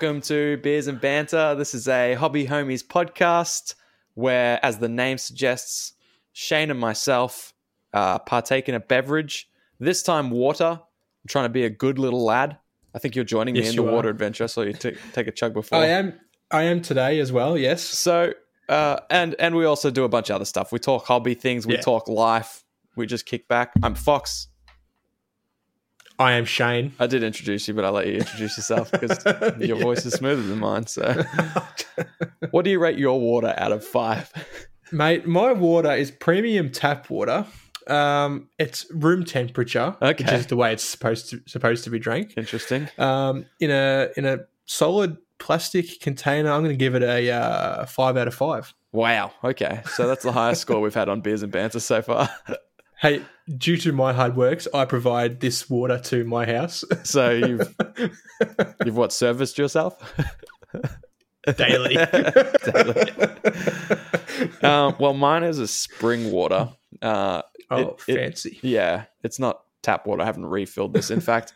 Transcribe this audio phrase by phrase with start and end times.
[0.00, 1.54] Welcome to Beers and Banter.
[1.54, 3.74] This is a Hobby Homies podcast
[4.14, 5.92] where, as the name suggests,
[6.32, 7.52] Shane and myself
[7.92, 9.50] uh, partake in a beverage.
[9.78, 10.80] This time, water.
[10.80, 12.56] I'm trying to be a good little lad.
[12.94, 13.92] I think you're joining me in the are.
[13.92, 15.76] water adventure, so you t- take a chug before.
[15.78, 16.18] I am.
[16.50, 17.58] I am today as well.
[17.58, 17.82] Yes.
[17.82, 18.32] So,
[18.70, 20.72] uh, and and we also do a bunch of other stuff.
[20.72, 21.66] We talk hobby things.
[21.66, 21.82] We Yeah.
[21.82, 22.64] talk life.
[22.96, 23.72] We just kick back.
[23.82, 24.48] I'm Fox.
[26.20, 26.92] I am Shane.
[27.00, 29.24] I did introduce you, but I'll let you introduce yourself because
[29.58, 29.82] your Yeah.
[29.82, 30.86] voice is smoother than mine.
[30.86, 31.24] So,
[32.50, 34.30] what do you rate your water out of five?
[34.92, 37.46] Mate, my water is premium tap water.
[37.86, 42.34] Um, it's room temperature, which is the way it's supposed to supposed to be drank.
[42.36, 42.88] Interesting.
[42.98, 47.86] Um, in a in a solid plastic container, I'm going to give it a uh,
[47.86, 48.74] five out of five.
[48.92, 49.32] Wow.
[49.42, 49.80] Okay.
[49.94, 52.28] So that's the highest score we've had on beers and banter so far.
[53.00, 53.22] Hey,
[53.56, 57.74] due to my hard works, I provide this water to my house So you've
[58.84, 59.94] you've what serviced yourself?
[61.56, 61.94] daily.
[62.74, 63.10] Daily.
[64.62, 66.68] um, well, mine is a spring water.
[67.00, 68.58] Uh, oh, It- it- fancy.
[68.62, 70.22] yeah, it's not tap water.
[70.22, 71.10] I haven't refilled this.
[71.10, 71.52] In fact,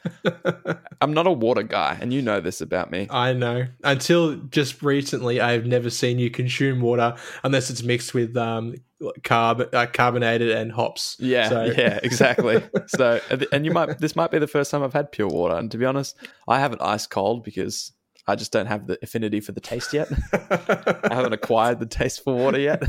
[1.01, 3.07] I'm not a water guy, and you know this about me.
[3.11, 3.67] I know.
[3.83, 8.75] Until just recently, I've never seen you consume water unless it's mixed with um,
[9.21, 11.17] carb, uh, carbonated and hops.
[11.19, 12.63] Yeah, So- yeah, exactly.
[12.87, 13.21] so,
[13.53, 15.79] and you might this might be the first time I've had pure water, and to
[15.79, 16.17] be honest,
[16.49, 17.93] I have it ice cold because
[18.27, 20.09] I just don't have the affinity for the taste yet.
[20.33, 22.83] I haven't acquired the taste for water yet.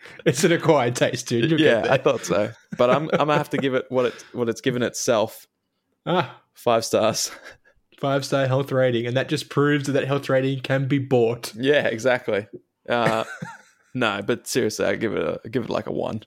[0.24, 1.50] it's an acquired taste, dude.
[1.50, 4.24] You'll yeah, I thought so, but I'm I'm gonna have to give it what it
[4.32, 5.46] what it's given itself
[6.06, 7.30] ah, five stars.
[7.98, 11.52] five star health rating, and that just proves that that health rating can be bought.
[11.54, 12.46] Yeah, exactly.
[12.88, 13.24] Uh,
[13.94, 16.22] no, but seriously, I give it a give it like a one.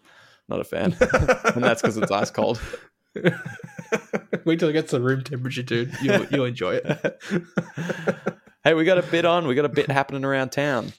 [0.47, 0.95] Not a fan,
[1.55, 2.61] and that's because it's ice cold.
[4.45, 5.93] Wait till it gets to room temperature, dude.
[6.01, 7.21] You'll you'll enjoy it.
[8.63, 9.47] Hey, we got a bit on.
[9.47, 10.93] We got a bit happening around town.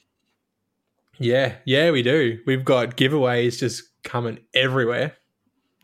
[1.23, 2.39] Yeah, yeah, we do.
[2.45, 5.15] We've got giveaways just coming everywhere.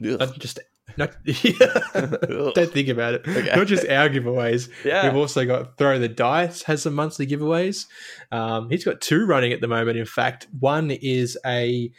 [0.04, 0.20] Ugh.
[0.20, 0.60] Not just
[0.98, 3.28] not don't think about it.
[3.28, 3.56] Okay.
[3.56, 4.70] Not just our giveaways.
[4.84, 5.06] Yeah.
[5.08, 7.86] We've also got Throw the Dice has some monthly giveaways.
[8.32, 9.98] Um, he's got two running at the moment.
[9.98, 11.92] In fact, one is a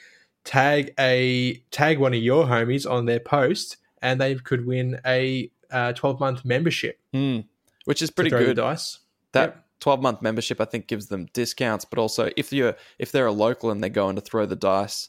[0.44, 5.50] tag a tag one of your homies on their post, and they could win a
[5.94, 6.98] twelve month membership.
[7.12, 7.40] Hmm.
[7.84, 8.56] Which is pretty Throw the good.
[8.56, 8.98] dice.
[9.32, 9.64] That Yep.
[9.80, 11.84] 12 month membership, I think, gives them discounts.
[11.84, 15.08] But also, if you're if they're a local and they're going to throw the dice,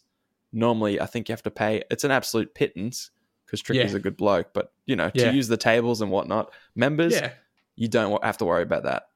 [0.52, 1.84] normally I think you have to pay.
[1.92, 3.12] It's an absolute pittance
[3.46, 3.98] because Tricky's Yeah.
[3.98, 4.54] a good bloke.
[4.54, 7.32] But you know, to use the tables and whatnot, members, Yeah.
[7.76, 9.08] you don't have to worry about that.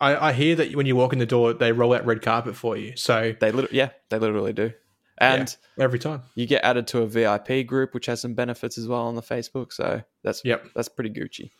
[0.00, 2.54] I, I hear that when you walk in the door, they roll out red carpet
[2.54, 2.94] for you.
[2.96, 4.72] So They literally, yeah, they literally do.
[5.20, 6.22] And every time.
[6.36, 9.22] you get added to a VIP group, which has some benefits as well on the
[9.22, 9.72] Facebook.
[9.72, 10.66] So that's Yep.
[10.76, 11.50] that's pretty Gucci.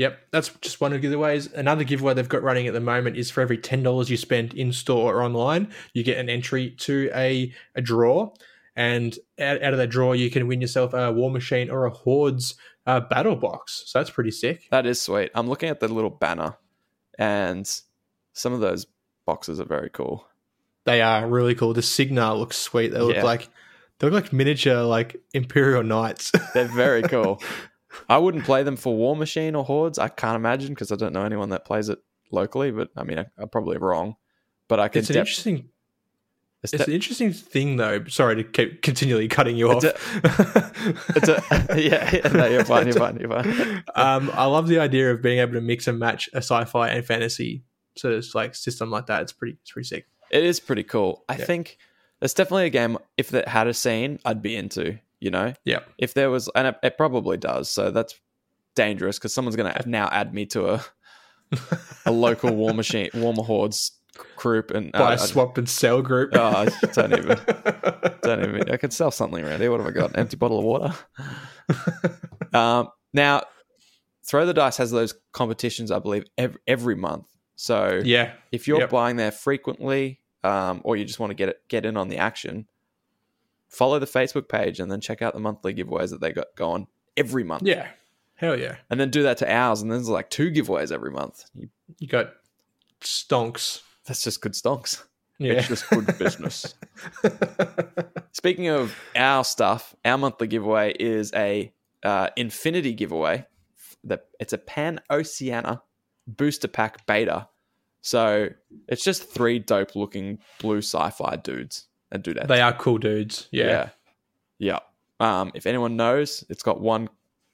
[0.00, 1.52] Yep, that's just one of the giveaways.
[1.52, 4.54] Another giveaway they've got running at the moment is for every ten dollars you spend
[4.54, 8.32] in store or online, you get an entry to a, a draw,
[8.74, 12.54] and out, out of that draw you can win yourself a Warmachine or a Hordes
[12.86, 13.82] uh, battle box.
[13.88, 14.68] So that's pretty sick.
[14.70, 15.32] That is sweet.
[15.34, 16.56] I'm looking at the little banner,
[17.18, 17.70] and
[18.32, 18.86] some of those
[19.26, 20.26] boxes are very cool.
[20.86, 21.74] They are really cool.
[21.74, 22.88] The Cygnar looks sweet.
[22.88, 23.24] They look Yeah.
[23.24, 23.50] like
[23.98, 26.32] they look like miniature like Imperial Knights.
[26.54, 27.42] They're very cool.
[28.08, 29.98] I wouldn't play them for Warmachine or Hordes.
[29.98, 31.98] I can't imagine because I don't know anyone that plays it
[32.30, 32.70] locally.
[32.70, 34.16] But I mean, I, I'm probably wrong.
[34.68, 35.00] But I can.
[35.00, 35.68] it's an def- interesting.
[36.62, 38.04] it's It's de- an interesting thing, though.
[38.06, 39.82] Sorry to keep continually cutting you off.
[39.84, 39.98] It's
[41.16, 41.42] it's a
[41.80, 42.28] yeah.
[42.32, 42.86] no, you're fine.
[42.86, 43.16] You're fine.
[43.18, 43.84] You're fine.
[43.94, 47.04] um, I love the idea of being able to mix and match a sci-fi and
[47.04, 47.64] fantasy
[47.96, 49.22] sort of like system like that.
[49.22, 50.06] It's pretty, it's pretty sick.
[50.30, 51.24] It is pretty cool.
[51.28, 51.44] I Yeah.
[51.44, 51.78] think
[52.22, 52.98] it's definitely a game.
[53.16, 54.98] If it had a scene, I'd be into.
[55.20, 57.70] You know, Yeah, if there was, and it, it probably does.
[57.70, 58.18] So that's
[58.74, 60.84] dangerous because someone's going to now add me to a
[62.06, 63.92] a local Warmachine, Warmer Hordes
[64.36, 66.30] group, and buy uh, a swap and sell group.
[66.34, 67.36] Oh, don't even.
[68.22, 68.70] don't even.
[68.70, 69.70] I could sell something around here.
[69.70, 70.10] What have I got?
[70.10, 70.94] An empty bottle of water.
[72.54, 73.42] um, now,
[74.24, 77.26] throw the dice has those competitions, I believe, every, every month.
[77.56, 78.90] So yeah, if you're Yep.
[78.90, 82.16] buying there frequently, um, or you just want to get it, get in on the
[82.16, 82.66] action,
[83.70, 86.86] follow the Facebook page and then check out the monthly giveaways that they got going
[87.16, 87.62] every month.
[87.64, 87.88] yeah,
[88.34, 88.76] hell yeah.
[88.90, 91.44] And then do that to ours, and then there's like two giveaways every month.
[91.54, 91.68] You,
[91.98, 92.32] You got
[93.00, 93.80] stonks.
[94.06, 95.02] that's just good stonks.
[95.38, 96.74] Yeah, It's just good business.
[98.32, 101.72] Speaking of our stuff, our monthly giveaway is a
[102.02, 103.46] uh, Infinity giveaway.
[104.04, 105.82] That it's a Pan Oceana
[106.26, 107.48] booster pack beta.
[108.02, 108.48] So
[108.88, 112.48] it's just three dope looking blue sci-fi dudes and dudettes.
[112.48, 113.48] they are cool dudes.
[113.52, 113.88] Yeah,
[114.58, 114.78] yeah,
[115.20, 115.40] yeah.
[115.40, 117.08] Um, if anyone knows, it's got one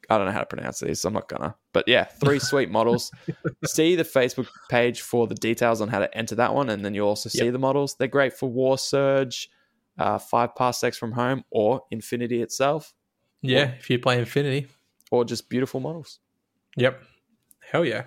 [0.08, 1.56] I don't know how to pronounce these, so I'm not gonna.
[1.72, 3.10] But yeah, three sweet models.
[3.64, 6.94] See the Facebook page for the details on how to enter that one, and then
[6.94, 7.52] you'll also see Yep.
[7.52, 7.96] the models.
[7.98, 9.50] They're great for War Surge,
[9.98, 12.94] uh, Five Parsecs from Home, or Infinity itself,
[13.42, 14.68] Yeah, if you play Infinity.
[15.10, 16.20] or just beautiful models.
[16.76, 17.02] Yep.
[17.72, 18.04] Hell yeah.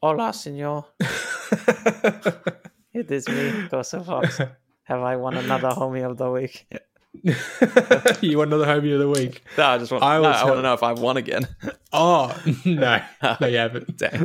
[0.00, 0.84] Hola, senor.
[2.94, 4.38] It is me, Joseph Fox.
[4.84, 6.66] Have I won another homie of the week?
[8.22, 9.42] you want another homie of the week?
[9.56, 10.04] No, I just want.
[10.04, 11.46] I no, I want to know if I've won again.
[11.96, 13.00] Oh no,
[13.40, 13.96] no, you haven't.
[13.96, 14.22] Dang.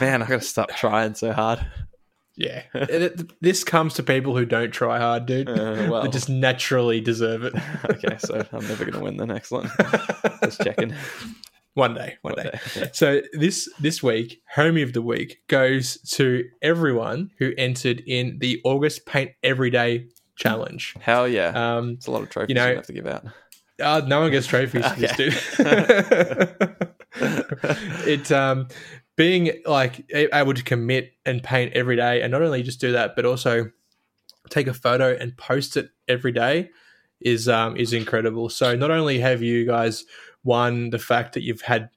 [0.00, 1.66] Man, I gotta stop trying so hard.
[2.36, 2.90] yeah, It-
[3.20, 5.48] it- this comes to people who don't try hard, dude.
[5.48, 6.02] Uh, well.
[6.02, 7.54] they just naturally deserve it.
[7.88, 9.70] Okay, so I'm never gonna win the next one.
[10.44, 10.94] Just checking.
[11.74, 12.58] One day, one, One day.
[12.74, 12.90] day.
[12.94, 18.60] So this this week, homie of the week goes to everyone who entered in the
[18.64, 20.06] August Paint Everyday
[20.36, 20.94] challenge.
[21.00, 21.48] Hell yeah!
[21.76, 23.24] Um, It's a lot of trophies you you, know- have to give out.
[23.80, 25.34] Uh, no one gets trophies for this, dude.
[28.06, 28.68] it um,
[29.16, 33.16] being like able to commit and paint every day, and not only just do that,
[33.16, 33.70] but also
[34.50, 36.70] take a photo and post it every day
[37.20, 38.48] is um, is incredible.
[38.48, 40.04] So not only have you guys
[40.44, 41.90] won the fact that you've had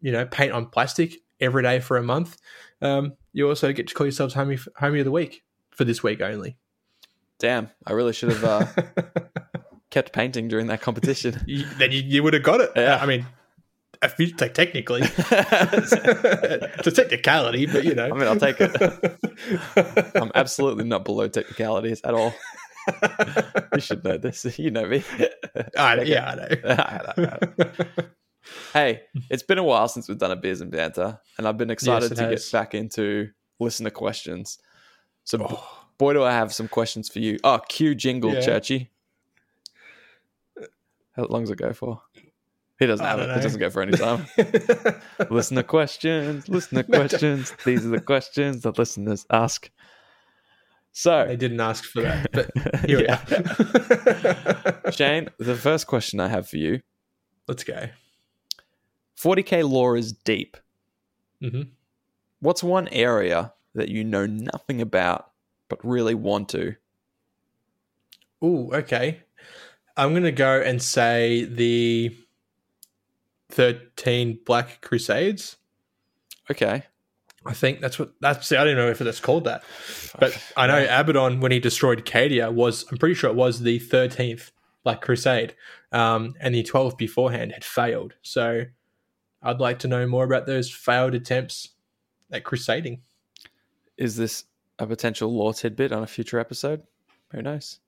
[0.00, 2.36] you know paint on plastic every day for a month,
[2.82, 6.20] um, you also get to call yourselves homie homie of the week for this week
[6.20, 6.56] only.
[7.38, 8.66] Damn, I really should have uh,
[9.90, 11.40] kept painting during that competition.
[11.46, 12.72] you, then you, you would have got it.
[12.74, 12.98] Yeah.
[13.00, 13.26] I mean,
[14.02, 18.06] if you, like, technically, it's a technicality, but you know.
[18.06, 20.12] I mean, I'll take it.
[20.14, 22.34] I'm absolutely not below technicalities at all.
[23.74, 24.44] You should know this.
[24.58, 25.04] You know me.
[25.76, 27.38] I, yeah, I know.
[28.72, 31.70] hey, it's been a while since we've done a beers and banter, and I've been
[31.70, 32.44] excited it to has.
[32.44, 33.28] get back into
[33.60, 34.58] listener questions.
[35.24, 35.86] So, Oh.
[35.98, 37.38] boy, do I have some questions for you.
[37.44, 38.40] Oh, cue jingle, Yeah.
[38.40, 38.90] Churchy.
[41.12, 42.00] How long does it go for?
[42.78, 43.26] He doesn't have it.
[43.26, 43.34] know.
[43.34, 44.26] It doesn't go for any time.
[45.30, 46.48] listener questions.
[46.48, 47.52] Listener questions.
[47.64, 49.68] These are the questions that listeners ask.
[51.04, 52.50] They So, didn't ask for that, but
[52.86, 54.92] here we are.
[54.92, 56.80] Shane, the first question I have for you:
[57.46, 57.88] Let's go.
[59.20, 60.56] 40k lore is deep.
[61.40, 61.62] hmm
[62.40, 65.30] What's one area that you know nothing about
[65.68, 66.76] but really want to?
[68.44, 69.22] Ooh, okay.
[69.96, 72.16] I'm gonna go and say the
[73.50, 75.56] thirteen Black Crusades.
[76.50, 76.84] Okay.
[77.48, 78.52] I think that's what that's.
[78.52, 79.64] I don't know if that's called that,
[80.18, 82.84] but I know Abaddon when he destroyed Cadia was.
[82.90, 84.52] I'm pretty sure it was the thirteenth
[84.84, 85.54] Black Crusade,
[85.90, 88.12] um, and the twelve beforehand had failed.
[88.20, 88.64] So,
[89.42, 91.70] I'd like to know more about those failed attempts
[92.30, 93.00] at crusading.
[93.96, 94.44] Is this
[94.78, 96.82] a potential lore tidbit on a future episode?
[97.30, 97.80] Who knows?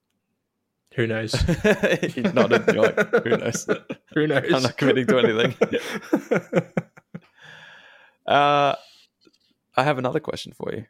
[0.95, 1.33] Who knows?
[2.33, 2.63] nodded.
[2.67, 3.67] You're like, who knows?
[4.13, 4.51] Who knows?
[4.53, 6.63] I'm not committing to anything.
[8.25, 8.75] Uh,
[9.77, 10.85] I have another question for you.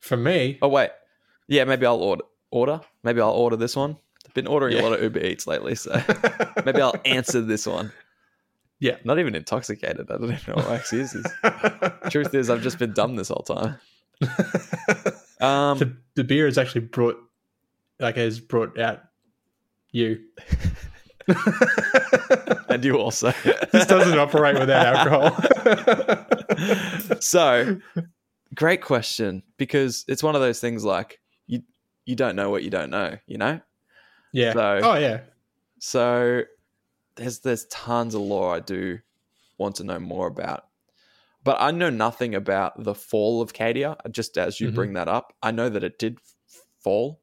[0.00, 0.90] For me, Oh wait,
[1.48, 2.22] yeah, maybe I'll order.
[2.50, 2.80] Order?
[3.02, 3.96] Maybe I'll order this one.
[4.26, 4.82] I've been ordering Yeah.
[4.82, 5.92] a lot of Uber Eats lately, so
[6.64, 7.92] maybe I'll answer this one.
[8.78, 8.96] Yeah.
[9.04, 10.10] Not even intoxicated.
[10.10, 11.26] I don't even know what my excuse is.
[12.10, 13.76] Truth is, I've just been dumb this whole time.
[15.38, 17.18] Um, the, the beer has actually brought,
[18.00, 19.00] like, has brought out
[19.92, 20.20] you.
[22.70, 23.32] and you also.
[23.70, 26.45] this doesn't operate without alcohol.
[27.20, 27.78] So,
[28.54, 31.62] great question because it's one of those things like you
[32.04, 33.60] you don't know what you don't know, you know.
[34.32, 34.52] yeah.
[34.52, 35.20] So- oh yeah.
[35.78, 36.42] So
[37.16, 38.98] there's there's tons of lore I do
[39.58, 40.66] want to know more about.
[41.44, 43.96] But I know nothing about the fall of Cadia.
[44.10, 44.74] Just as you Mhm.
[44.74, 46.18] bring that up, I know that it did
[46.80, 47.20] fall.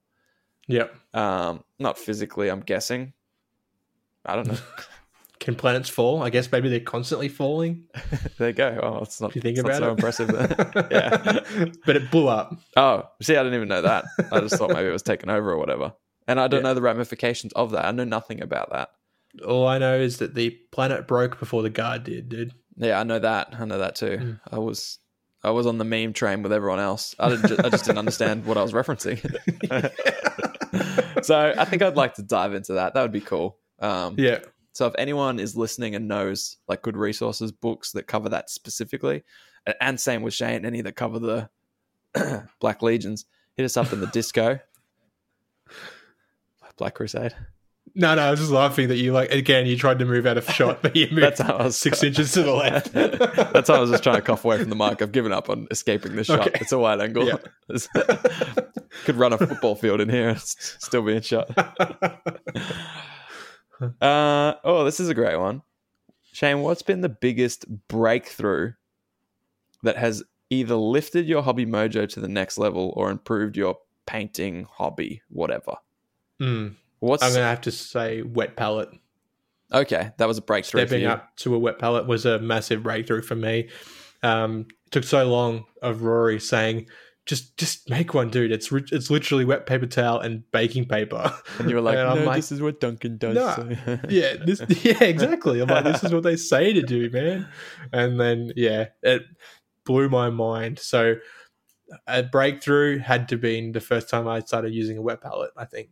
[0.68, 0.96] Yep.
[1.14, 3.14] Um, not physically, I'm guessing.
[4.26, 4.58] I don't know.
[5.44, 6.24] Can planets fall?
[6.24, 7.84] I guess maybe they're constantly falling.
[8.38, 8.80] there you go.
[8.82, 9.92] Oh, it's not, you think it's about not so it.
[9.92, 10.30] impressive.
[10.92, 11.70] Yeah.
[11.86, 12.56] but it blew up.
[12.78, 14.06] Oh, see, I didn't even know that.
[14.32, 15.94] I just thought maybe it was taken over or whatever.
[16.30, 16.70] And I don't Yeah.
[16.70, 17.84] know the ramifications of that.
[17.84, 18.90] I know nothing about that.
[19.46, 22.54] All I know is that the planet broke before the guard did, dude.
[22.78, 23.54] Yeah, I know that.
[23.60, 24.18] I know that too.
[24.22, 24.40] Mm.
[24.50, 24.98] I was
[25.44, 27.14] I was on the meme train with everyone else.
[27.20, 27.48] I didn't.
[27.50, 29.20] Ju- I just didn't understand what I was referencing.
[31.26, 32.94] so I think I'd like to dive into that.
[32.94, 33.58] That would be cool.
[33.80, 34.40] Um, Yeah.
[34.74, 39.24] So if anyone is listening and knows like good resources, books that cover that specifically,
[39.80, 41.50] and same with Shane, any that cover the
[42.60, 43.26] Black Legions,
[43.56, 44.60] hit us up in the disco.
[46.78, 47.36] Black Crusade.
[47.96, 49.68] No, no, I was just laughing that you like again.
[49.68, 52.02] You tried to move out of shot, but you moved That's how I was six
[52.02, 52.92] inches to the left.
[52.94, 55.04] That's how I was just trying to cough away from the mic.
[55.04, 56.48] I've given up on escaping this shot.
[56.48, 56.58] Okay.
[56.60, 57.28] It's a wide angle.
[57.28, 57.38] Yeah.
[59.06, 61.52] Could run a football field in here and still be in shot.
[63.82, 65.62] Uh, oh, this is a great one.
[66.32, 68.74] Shane, what's been the biggest breakthrough
[69.84, 74.68] that has either lifted your hobby mojo to the next level or improved your painting
[74.72, 75.76] hobby, whatever?
[76.42, 76.76] Mm.
[77.00, 78.90] What's I'm gonna have to say wet palette.
[79.72, 80.12] okay?
[80.18, 80.82] That was a breakthrough.
[80.82, 83.70] for Stepping up to a wet palette was a massive breakthrough for me.
[84.24, 86.88] Um, it took so long of Rory saying,
[87.26, 88.52] "Just, just make one, dude.
[88.52, 92.36] It's it's literally wet paper towel and baking paper." and you were like, "No, like,
[92.36, 93.70] this is what Duncan does." "Nah, so-
[94.10, 95.62] yeah, this, yeah, exactly.
[95.62, 97.48] I'm like, this is what they say to do, man.
[97.92, 99.24] And then, yeah, it
[99.86, 100.80] blew my mind.
[100.80, 101.16] So,
[102.08, 105.52] a breakthrough had to be the first time I started using a wet palette.
[105.56, 105.90] I think.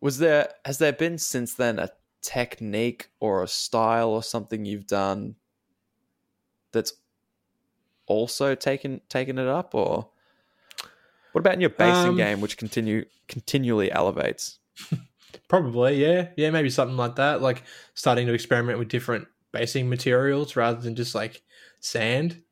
[0.00, 1.90] Was there has there been since then a
[2.22, 5.36] technique or a style or something you've done
[6.72, 6.92] that's
[8.06, 10.09] also taken taken it up or
[11.32, 14.58] what about in your basing Um, game which continue continually elevates?
[15.48, 17.42] Probably, yeah, yeah, maybe something like that.
[17.42, 21.42] Like starting to experiment with different basing materials rather than just like
[21.80, 22.42] sand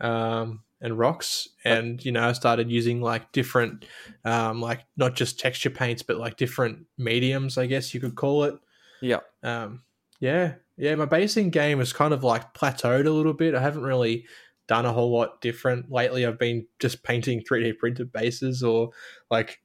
[0.00, 1.48] um, and rocks.
[1.64, 3.84] And you know, I started using like different,
[4.24, 8.44] um, like not just texture paints, but like different mediums, I guess you could call
[8.44, 8.54] it.
[9.00, 9.20] Yeah.
[9.42, 9.82] Um,
[10.18, 10.94] yeah, yeah.
[10.96, 13.54] My basing game has kind of like plateaued a little bit.
[13.54, 14.26] I haven't really
[14.70, 16.24] done a whole lot different lately.
[16.24, 18.90] I've been just painting 3D printed bases or
[19.28, 19.60] like,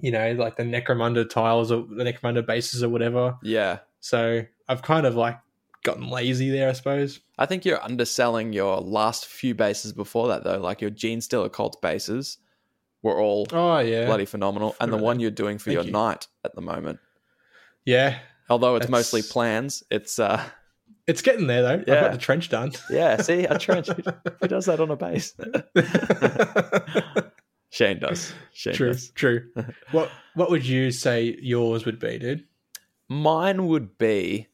[0.00, 3.38] you know, like the Necromunda tiles or the Necromunda bases or whatever.
[3.42, 3.78] Yeah.
[4.00, 5.38] So I've kind of like
[5.82, 7.20] gotten lazy there, I suppose.
[7.38, 10.58] I think you're underselling your last few bases before that though.
[10.60, 12.36] Like your Genestealer cult bases
[13.02, 14.76] were all Oh yeah, bloody phenomenal.
[14.78, 15.90] And the one you're doing for Thank your you.
[15.92, 16.98] knight at the moment.
[17.86, 18.18] yeah.
[18.50, 20.44] Although it's That's- mostly plans, it's uh
[21.06, 21.68] It's getting there though.
[21.74, 22.00] I've Yeah.
[22.00, 22.72] got the trench done.
[22.90, 23.88] yeah, see, a trench.
[24.40, 25.34] Who does that on a base?
[27.70, 28.34] Shane does.
[28.52, 29.10] Shane true, does.
[29.10, 29.48] true.
[29.92, 32.44] what What would you say yours would be, dude?
[33.08, 34.48] Mine would be,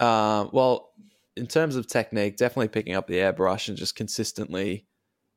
[0.00, 0.92] uh, well,
[1.36, 4.86] in terms of technique, definitely picking up the airbrush and just consistently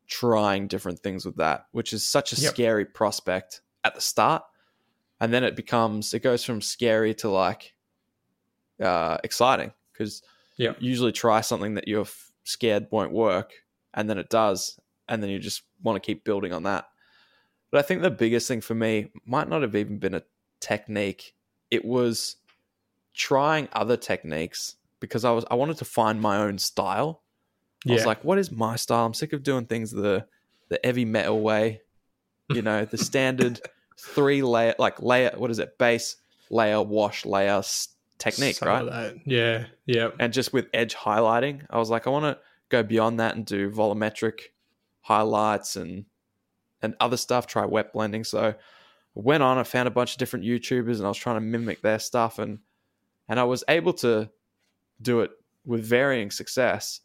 [0.08, 2.54] trying different things with that, which is such a Yep.
[2.54, 4.44] scary prospect at the start.
[5.22, 7.74] And then it becomes, it goes from scary to like
[8.82, 10.22] uh, exciting because
[10.80, 12.08] You usually try something that you're
[12.44, 13.54] scared won't work
[13.94, 14.80] and then it does.
[15.08, 16.86] And then you just want to keep building on that.
[17.72, 20.24] But I think the biggest thing for me might not have even been a
[20.60, 21.34] technique.
[21.72, 22.38] It was
[23.14, 27.24] trying other techniques because I was I wanted to find my own style.
[27.88, 29.06] I was like, what is my style?
[29.06, 30.26] I'm sick of doing things the
[30.70, 31.82] the heavy metal way.
[32.50, 33.60] You know, the standard
[34.00, 35.78] three layer like layer what is it?
[35.78, 36.18] Base,
[36.50, 37.62] layer, wash, layer
[38.24, 39.12] technique, Something right?
[39.12, 39.22] like.
[39.26, 40.10] Yeah, yeah.
[40.20, 42.40] and just with edge highlighting, I was like, I want to
[42.70, 44.40] go beyond that and do volumetric
[45.02, 46.06] highlights and
[46.82, 47.48] and other stuff.
[47.48, 48.24] Try wet blending.
[48.24, 48.56] So I
[49.14, 49.58] went on.
[49.58, 52.40] I found a bunch of different YouTubers, and I was trying to mimic their stuff,
[52.40, 52.60] and
[53.28, 54.30] and I was able to
[55.02, 55.32] do it
[55.66, 57.02] with varying success.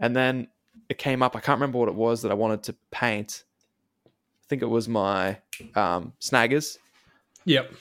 [0.00, 0.48] And then
[0.88, 1.34] it came up.
[1.34, 3.44] I can't remember what it was that I wanted to paint.
[4.06, 5.38] I think it was my
[5.74, 6.78] um, snaggers.
[7.44, 7.72] Yep.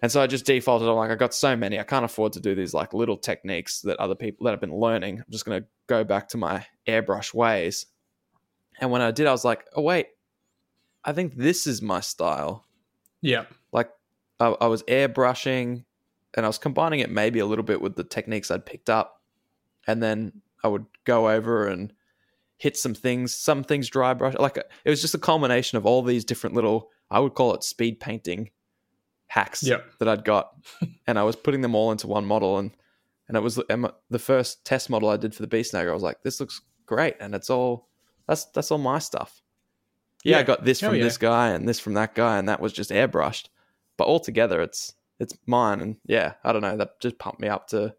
[0.00, 0.88] And so I just defaulted.
[0.88, 1.78] I'm like, I got so many.
[1.78, 4.78] I can't afford to do these like little techniques that other people that I've been
[4.78, 5.18] learning.
[5.18, 7.86] I'm just going to go back to my airbrush ways.
[8.80, 10.06] And when I did, I was like, oh, wait,
[11.04, 12.64] I think this is my style.
[13.22, 13.46] Yeah.
[13.72, 13.90] Like,
[14.38, 15.84] I, I was airbrushing
[16.34, 19.22] and I was combining it maybe a little bit with the techniques I'd picked up.
[19.88, 21.92] And then I would go over and
[22.56, 24.34] hit some things, some things dry brush.
[24.34, 27.64] Like, it was just a culmination of all these different little, I would call it
[27.64, 28.50] speed painting
[29.28, 29.84] hacks Yep.
[29.98, 30.52] that I'd got,
[31.06, 32.72] and I was putting them all into one model, and
[33.28, 35.90] and it was and the first test model I did for the Beast Snagger.
[35.90, 37.88] I was like, this looks great, and it's all
[38.26, 39.42] that's that's all my stuff.
[40.24, 41.04] Yeah, I got this Hell from yeah.
[41.04, 43.48] this guy and this from that guy, and that was just airbrushed,
[43.96, 47.68] but altogether it's it's mine, and yeah, I don't know, that just pumped me up
[47.68, 47.94] to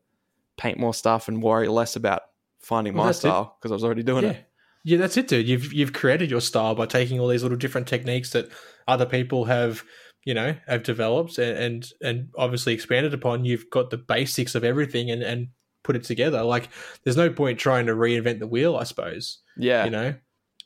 [0.58, 2.24] paint more stuff and worry less about
[2.60, 4.32] finding Well, my style because I was already doing yeah.
[4.32, 4.46] it.
[4.84, 5.48] Yeah, that's it, dude.
[5.48, 8.50] You've you've created your style by taking all these little different techniques that
[8.88, 9.84] other people have,
[10.26, 13.46] you know, have developed and and, and obviously expanded upon.
[13.46, 15.48] You've got the basics of everything and and
[15.84, 16.44] put it together.
[16.44, 16.70] Like,
[17.04, 18.76] there's no point trying to reinvent the wheel.
[18.76, 20.14] I suppose Yeah, you know,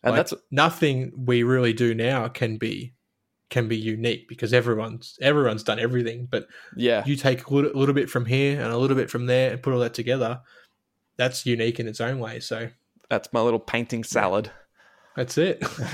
[0.04, 2.94] and Like, that's nothing we really do now can be
[3.50, 6.28] can be unique because everyone's everyone's done everything.
[6.30, 9.28] But yeah, you take a little, little bit from here and a little bit from
[9.28, 10.42] there and put all that together.
[11.18, 12.40] That's unique in its own way.
[12.40, 12.70] So
[13.10, 14.50] that's my little painting salad.
[15.16, 15.62] That's it.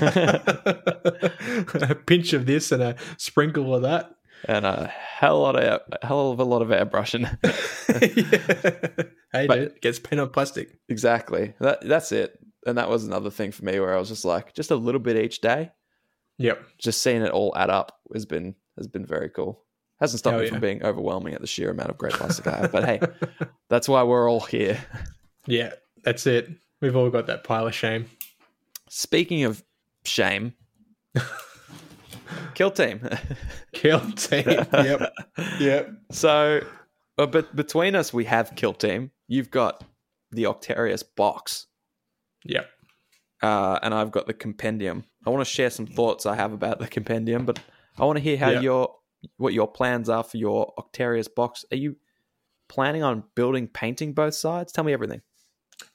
[1.82, 4.14] a pinch of this and a sprinkle of that.
[4.46, 7.26] and a hell lot of a hell of a lot of airbrushing.
[9.32, 10.76] Hey, But- dude, it gets paint on plastic.
[10.88, 11.54] exactly.
[11.60, 12.36] That that's it.
[12.66, 15.00] And that was another thing for me where I was just like, just a little
[15.00, 15.70] bit each day.
[16.38, 16.60] Yep.
[16.78, 19.62] Just seeing it all add up has been has been very cool.
[20.00, 20.50] Hasn't stopped me yeah.
[20.50, 22.72] from being overwhelming at the sheer amount of great plastic I have.
[22.72, 23.00] But hey,
[23.68, 24.82] that's why we're all here.
[25.46, 26.48] Yeah, that's it.
[26.80, 28.06] We've all got that pile of shame.
[28.92, 29.62] Speaking of
[30.04, 30.54] shame,
[32.54, 33.08] kill team.
[33.72, 34.44] Kill team.
[34.72, 35.12] yep.
[35.60, 35.90] Yep.
[36.10, 36.60] so,
[37.18, 39.10] uh, but between us, we have kill team.
[39.28, 39.84] You've got
[40.32, 41.66] the Octarius box,
[42.44, 42.66] Yep.
[43.42, 45.04] uh, and I've got the compendium.
[45.26, 47.58] I want to share some thoughts I have about the compendium, but
[47.98, 48.60] I want to hear how Yeah.
[48.60, 48.94] your
[49.36, 51.64] what your plans are for your Octarius box.
[51.70, 51.96] Are you
[52.68, 54.72] planning on building, painting both sides?
[54.72, 55.20] Tell me everything.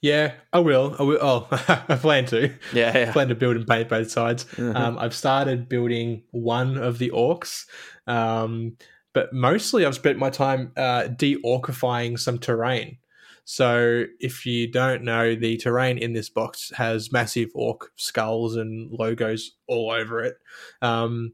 [0.01, 0.95] Yeah, I will.
[0.99, 1.19] I will.
[1.21, 1.47] Oh,
[1.89, 2.53] I plan to.
[2.73, 4.45] Yeah, I plan to build and paint both sides.
[4.55, 4.75] Mhm.
[4.75, 7.65] Um, I've started building one of the orcs,
[8.07, 8.77] um,
[9.13, 12.97] but mostly I've spent my time uh, de-orcifying some terrain.
[13.45, 18.91] So if you don't know, the terrain in this box has massive orc skulls and
[18.91, 20.37] logos all over it.
[20.81, 21.33] Um,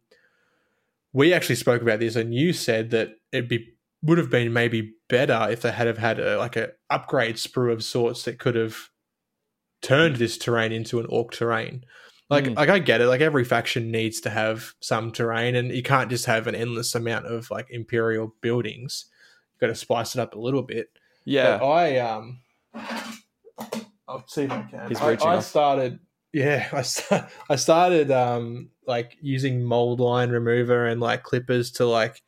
[1.14, 4.94] we actually spoke about this, and you said that it'd be would have been maybe
[5.10, 8.56] better if they had have had a like a upgrade sprue of sorts that could
[8.56, 8.90] have
[9.82, 11.84] turned this terrain into an orc terrain.
[12.30, 12.56] Like, Mm.
[12.56, 13.08] like I get it.
[13.08, 16.96] Like every faction needs to have some terrain, and you can't just have an endless
[16.96, 19.06] amount of like imperial buildings.
[19.54, 20.90] You've got to spice it up a little bit.
[21.26, 21.58] Yeah.
[21.58, 22.40] But I um,
[24.08, 24.88] I'll see if I can.
[24.88, 26.00] He's I, reaching I started.
[26.34, 31.86] Yeah, I, sta- I started um like using mold line remover and like clippers to
[31.86, 32.22] like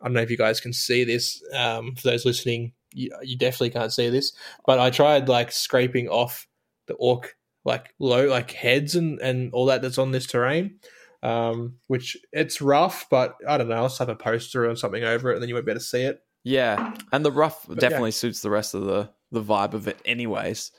[0.00, 1.42] I don't know if you guys can see this.
[1.54, 4.32] Um, for those listening, you, you definitely can't see this,
[4.66, 6.46] but I tried like scraping off
[6.86, 10.78] the orc like low like heads and and all that that's on this terrain.
[11.22, 13.76] Um, which it's rough, but I don't know.
[13.76, 15.80] I'll just have a poster or something over it, and then you won't be able
[15.80, 16.22] to see it.
[16.44, 17.74] Yeah, and the rough yeah.
[17.76, 20.72] definitely suits the rest of the the vibe of it, anyways.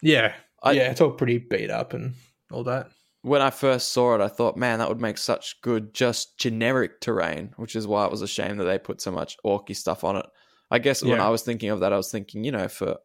[0.00, 2.14] Yeah, I- yeah, it's all pretty beat up and
[2.50, 2.88] all that.
[3.24, 7.00] When I first saw it, I thought, man, that would make such good, just generic
[7.00, 10.04] terrain, which is why it was a shame that they put so much orky stuff
[10.04, 10.26] on it.
[10.70, 12.98] I guess when I was thinking of that, I was thinking, you know, for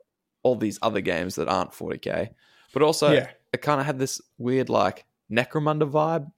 [0.43, 2.32] all these other games that aren't 40k,
[2.73, 6.29] but also yeah, it kind of had this weird like Necromunda vibe.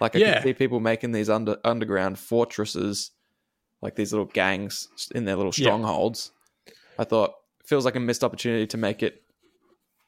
[0.00, 0.34] Like I Yeah.
[0.34, 3.10] could see people making these under underground fortresses,
[3.82, 5.64] like these little gangs in their little Yeah.
[5.64, 6.32] strongholds.
[6.98, 7.34] I thought
[7.66, 9.22] feels like a missed opportunity to make it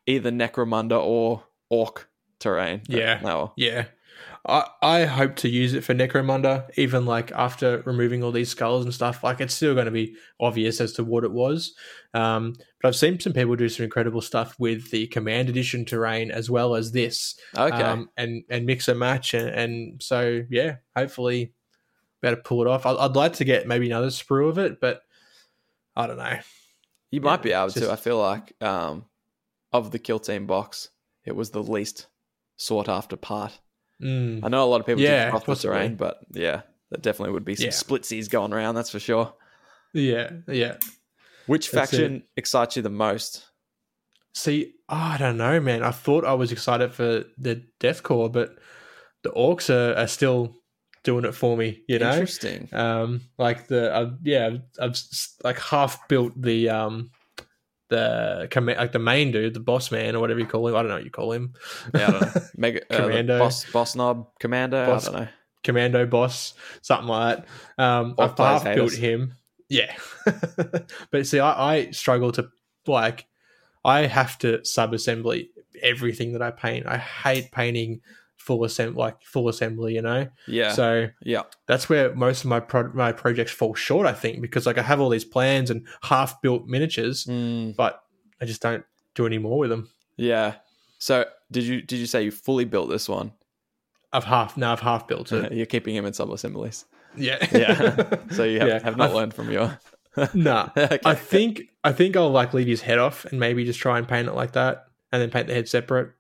[0.07, 2.08] either Necromunda or Orc
[2.39, 2.83] terrain.
[2.89, 3.21] Yeah.
[3.23, 3.53] no.
[3.57, 3.87] yeah.
[4.47, 8.85] I I hope to use it for Necromunda, even like after removing all these skulls
[8.85, 9.23] and stuff.
[9.23, 11.75] Like it's still going to be obvious as to what it was.
[12.15, 16.31] Um, but I've seen some people do some incredible stuff with the Command Edition terrain
[16.31, 17.37] as well as this.
[17.57, 17.77] Okay.
[17.77, 21.53] um, and and mix and match, and, and so yeah, hopefully,
[22.23, 22.87] better pull it off.
[22.87, 25.03] I'd, I'd like to get maybe another sprue of it, but
[25.97, 26.39] I don't know.
[27.11, 27.93] you might be able it's to.
[27.93, 29.05] I feel like um,
[29.73, 30.89] of the kill team box,
[31.25, 32.07] it was the least
[32.59, 33.59] sought after part.
[34.03, 37.03] Mm, I know a lot of people Yeah, did cross the terrain, but yeah, that
[37.03, 37.73] definitely would be some Yeah.
[37.73, 38.75] splitsies going around.
[38.75, 39.33] That's for sure.
[39.95, 40.77] yeah, yeah.
[41.47, 43.47] Which That's faction excites you the most?
[44.35, 45.83] See, I don't know, man.
[45.83, 48.59] I thought I was excited for the Deathcore, but
[49.23, 50.55] the Orcs are, are still
[51.03, 51.83] doing it for me.
[51.89, 52.69] You know, Interesting.
[52.73, 54.99] um, like the uh, yeah, I've, I've
[55.43, 57.11] like half built the um
[57.89, 60.75] the comm- like the main dude, the boss man or whatever you call him.
[60.75, 61.55] I don't know what you call him.
[61.95, 62.43] Yeah, I don't know.
[62.57, 63.39] Mega uh, Commando.
[63.39, 64.87] boss, boss Nob, commander.
[64.87, 65.29] Boss- I don't know.
[65.65, 67.45] commando boss, something like
[67.77, 67.83] that.
[67.83, 69.35] Um, I've half built him.
[69.69, 69.95] Yeah,
[71.11, 72.49] but see, I, I struggle to
[72.87, 73.27] like.
[73.85, 75.51] I have to sub assembly
[75.83, 76.87] everything that I paint.
[76.87, 78.01] I hate painting
[78.49, 79.95] full assembly, like full assembly.
[79.95, 84.07] You know, Yeah, so yeah, that's where most of my pro- my projects fall short.
[84.07, 88.01] I think because like I have all these plans and half built miniatures, Mm, but
[88.41, 88.85] I just don't
[89.15, 89.89] do any more with them.
[90.17, 90.55] yeah.
[90.99, 93.33] So did you did you say you fully built this one?
[94.13, 94.73] I've half now.
[94.73, 95.53] I've half built it.
[95.59, 96.87] You're keeping him in sub assemblies.
[97.17, 98.05] yeah, Yeah.
[98.33, 98.79] So you have, Yeah.
[98.83, 99.79] have not I- learned from your.
[100.35, 100.99] Nah, Okay.
[101.05, 104.09] I think I think I'll like leave his head off and maybe just try and
[104.09, 106.11] paint it like that, and then paint the head separate.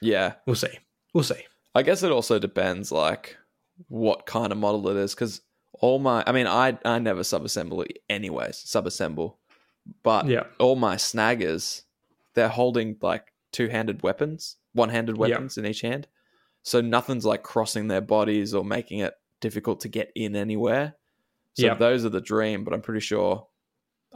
[0.00, 0.74] Yeah, We'll see.
[1.12, 1.42] We'll see.
[1.74, 3.36] I guess it also depends like
[3.88, 5.40] what kind of model it is because
[5.74, 9.38] all my I mean I I never sub-assemble it anyways sub-assemble
[10.02, 10.44] but Yeah.
[10.58, 11.82] all my snaggers
[12.34, 15.20] they're holding like two-handed weapons one-handed Yeah.
[15.20, 16.06] weapons in each hand
[16.62, 20.94] so nothing's like crossing their bodies or making it difficult to get in anywhere
[21.54, 21.74] so Yeah.
[21.74, 23.46] those are the dream but I'm pretty sure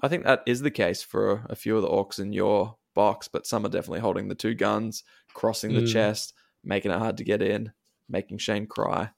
[0.03, 3.29] I think that is the case for a few of the orcs in your box
[3.29, 5.93] but some are definitely holding the two guns crossing the Mm.
[5.93, 6.35] chest
[6.65, 7.73] making it hard to get in,
[8.09, 9.11] making Shane cry.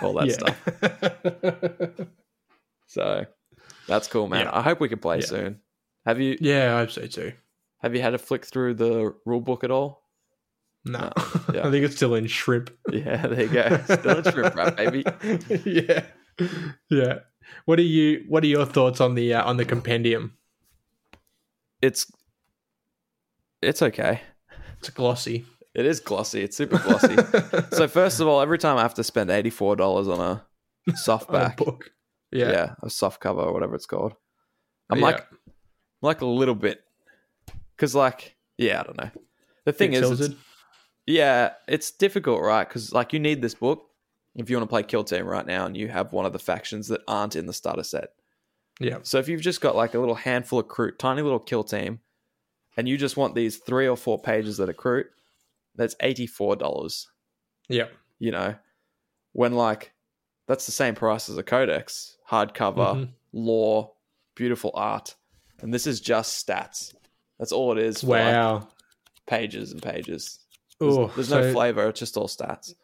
[0.00, 0.32] All that
[1.92, 2.06] stuff.
[2.86, 3.24] So
[3.88, 4.44] that's cool, man.
[4.46, 4.50] Yeah.
[4.58, 5.26] I hope we can play Yeah.
[5.26, 5.60] soon.
[6.04, 7.32] Have you yeah, I hope so too.
[7.80, 10.02] have you had a flick through the rule book at all?
[10.84, 11.10] No,
[11.54, 11.66] Yeah.
[11.66, 12.70] I think it's still in shrimp.
[12.90, 13.78] Yeah, there you go.
[13.84, 15.04] Still a shrimp wrap, baby.
[15.64, 16.04] yeah,
[16.90, 17.18] yeah.
[17.64, 18.24] What are you?
[18.28, 20.36] What are your thoughts on the uh, on the compendium?
[21.80, 22.10] It's
[23.62, 24.20] it's okay.
[24.80, 25.46] It's glossy.
[25.74, 26.42] It is glossy.
[26.42, 27.16] It's super glossy.
[27.76, 30.22] so first of all, every time I have to spend eighty four dollars on a
[30.22, 30.42] On
[30.88, 31.90] a softback, book.
[32.30, 32.50] yeah.
[32.50, 32.74] Yeah.
[32.82, 34.14] a soft cover or whatever it's called,
[34.90, 35.04] I'm Yeah.
[35.06, 35.38] like, I'm
[36.02, 36.82] like a little bit,
[37.76, 39.10] because like, yeah, I don't know.
[39.64, 40.38] The thing Bit is, it's-
[41.06, 42.68] yeah, it's difficult, right?
[42.68, 43.84] Because like you need this book
[44.34, 46.38] if you want to play Kill Team right now, and you have one of the
[46.38, 48.10] factions that aren't in the starter set.
[48.80, 51.64] yeah, So if you've just got like a little handful of crew, tiny little kill
[51.64, 52.00] team,
[52.76, 55.04] and you just want these three or four pages that are crew,
[55.76, 57.08] that's eighty four dollars.
[57.68, 58.54] yeah, You know,
[59.32, 59.92] when like
[60.46, 63.08] that's the same price as a codex, hardcover, Mhm.
[63.32, 63.92] lore,
[64.34, 65.14] beautiful art,
[65.60, 66.94] and this is just stats.
[67.38, 68.00] That's all it is.
[68.02, 68.68] For like, Wow.
[69.26, 70.38] pages and pages.
[70.80, 71.88] There's, Oh, there's so- no flavor.
[71.88, 72.74] It's just all stats.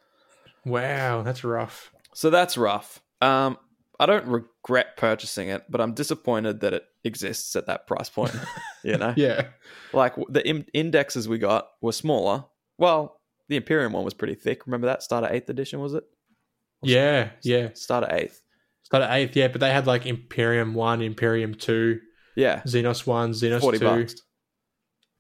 [0.65, 1.93] Wow, that's rough.
[2.15, 3.03] So that's rough.
[3.21, 3.59] Um,
[4.01, 8.33] I don't regret purchasing it, but I'm disappointed that it exists at that price point.
[8.85, 9.49] you know, Yeah,
[9.93, 12.45] like the in- indexes we got were smaller.
[12.79, 14.67] Well, the Imperium one was pretty thick.
[14.67, 16.05] Remember that starter eighth edition was it?
[16.83, 17.71] yeah, yeah.
[17.75, 18.41] Starter eighth.
[18.85, 21.99] Starter eighth, yeah, but they had like Imperium one, Imperium two,
[22.37, 23.79] Yeah, Xenos one, Xenos Two.
[23.81, 24.15] bucks.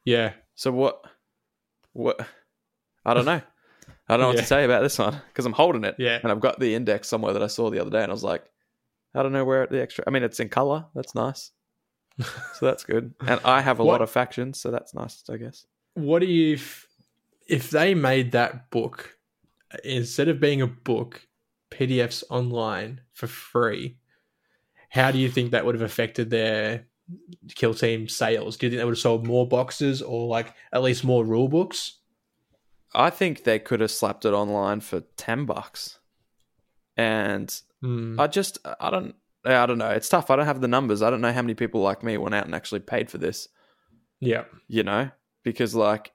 [0.05, 1.03] Yeah, So what?
[1.93, 2.25] What?
[3.05, 3.43] I don't know.
[4.09, 5.97] I don't know what to say about this one because I'm holding it.
[5.99, 6.19] Yeah.
[6.23, 8.25] and I've got the index somewhere that I saw the other day, and I was
[8.25, 8.45] like,
[9.15, 10.05] I don't know where the extra.
[10.07, 10.87] I mean, it's in color.
[10.95, 11.51] That's nice.
[12.21, 12.29] so
[12.67, 13.15] that's good.
[13.27, 15.67] And I have a What- lot of factions, so that's nice, I guess.
[15.95, 16.59] what do you
[17.49, 19.19] if they made that book
[19.85, 21.27] instead of being a book
[21.71, 23.97] pdfs online for free
[24.91, 26.87] how do you think that would have affected their
[27.55, 30.83] kill team sales do you think they would have sold more boxes or like at
[30.83, 31.95] least more rule books
[32.95, 35.99] I think they could have slapped it online for ten bucks,
[36.97, 38.19] and Hmm.
[38.19, 39.91] I just I don't I don't know.
[39.91, 40.31] It's tough.
[40.31, 41.03] I don't have the numbers.
[41.03, 43.47] I don't know how many people like me went out and actually paid for this.
[44.21, 45.11] yeah You know,
[45.45, 46.13] because like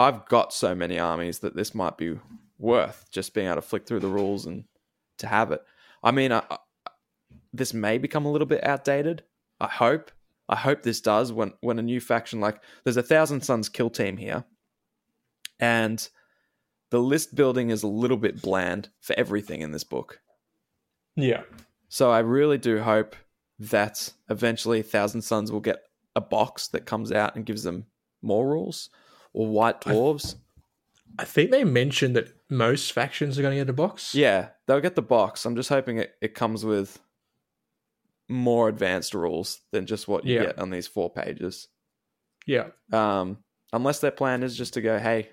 [0.00, 2.18] I've got so many armies that this might be
[2.58, 4.64] worth just being able to flick through the rules and
[5.18, 5.62] to have it.
[6.02, 6.56] I mean, I, I,
[7.52, 9.24] this may become a little bit outdated.
[9.60, 10.10] I hope.
[10.48, 13.90] I hope this does when when a new faction like there's a Thousand Sons kill
[13.90, 14.44] team here,
[15.60, 16.08] and
[16.90, 20.20] the list building is a little bit bland for everything in this book.
[21.14, 21.42] yeah
[21.88, 23.14] So I really do hope
[23.58, 25.82] that eventually Thousand Sons will get
[26.16, 27.86] a box that comes out and gives them
[28.22, 28.90] more rules,
[29.32, 30.36] or White Dwarves.
[31.18, 34.80] i think they mentioned that most factions are going to get a box Yeah, they'll
[34.80, 35.44] get the box.
[35.44, 36.98] I'm just hoping it, it comes with
[38.28, 40.46] more advanced rules than just what you Yeah.
[40.46, 41.68] get on these four pages.
[42.46, 43.38] yeah Um,
[43.72, 45.28] unless their plan is just to go, hey,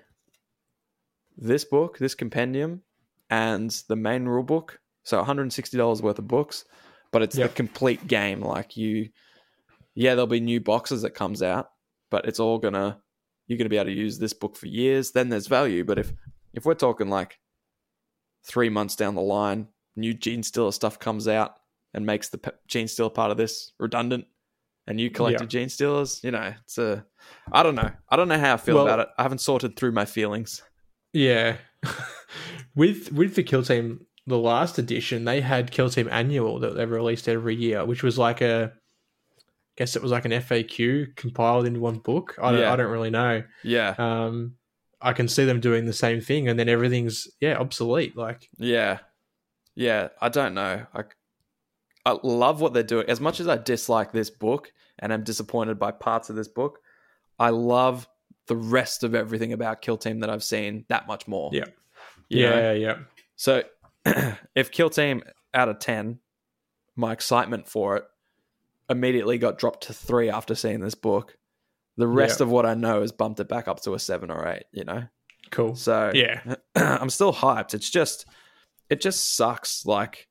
[1.36, 2.82] this book, this compendium,
[3.30, 6.64] and the main rule book, so $160 worth of books,
[7.12, 7.50] but it's Yep.
[7.50, 8.40] the complete game.
[8.40, 9.10] Like you,
[9.94, 11.70] yeah, there'll be new boxes that comes out,
[12.10, 13.00] but it's all gonna
[13.48, 15.10] you're gonna be able to use this book for years.
[15.10, 15.82] Then there's value.
[15.84, 16.12] But if
[16.54, 17.38] if we're talking like
[18.46, 21.54] three months down the line, new Genestealer stuff comes out
[21.94, 24.26] and makes the Genestealer part of this redundant,
[24.86, 25.64] and you collected Yeah.
[25.64, 27.04] Genestealers, you know, it's a
[27.50, 27.90] I don't know.
[28.08, 29.08] I don't know how I feel Well- about it.
[29.18, 30.62] I haven't sorted through my feelings.
[31.12, 31.56] Yeah.
[32.74, 36.84] with with the Kill Team, the last edition, they had Kill Team Annual that they
[36.86, 38.72] released every year, which was like a
[39.78, 42.34] guess it was like an FAQ compiled into one book.
[42.42, 42.72] I don't Yeah.
[42.72, 43.44] I don't really know.
[43.62, 44.56] Yeah, Um
[45.00, 48.16] I can see them doing the same thing and then everything's yeah, obsolete.
[48.16, 48.98] Like yeah,
[49.76, 50.08] yeah.
[50.20, 50.84] I don't know.
[50.92, 51.04] I
[52.04, 53.08] I love what they're doing.
[53.08, 56.80] As much as I dislike this book and I'm disappointed by parts of this book,
[57.38, 58.08] I love
[58.48, 61.50] the rest of everything about Kill Team that I've seen that much more.
[61.52, 61.66] Yeah.
[62.28, 62.56] You know?
[62.56, 62.96] yeah, yeah.
[63.36, 63.62] So
[64.56, 65.22] if Kill Team
[65.54, 66.18] out of 10,
[66.96, 68.04] my excitement for it
[68.88, 71.36] immediately got dropped to three after seeing this book.
[71.96, 72.46] The rest Yeah.
[72.46, 74.84] of what I know has bumped it back up to a seven or eight, you
[74.84, 75.04] know?
[75.50, 75.74] Cool.
[75.76, 76.54] So Yeah.
[76.74, 77.74] I'm still hyped.
[77.74, 78.26] It's just,
[78.88, 79.84] it just sucks.
[79.84, 80.28] Like,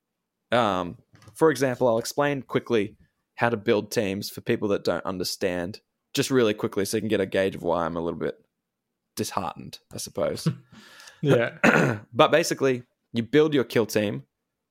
[0.52, 0.98] um,
[1.34, 2.96] for example, I'll explain quickly
[3.36, 5.82] how to build teams for people that don't understand,
[6.14, 8.36] just really quickly, so you can get a gauge of why I'm a little bit
[9.16, 10.48] disheartened, I suppose.
[11.24, 11.98] Yeah.
[12.14, 14.24] but basically, you build your kill team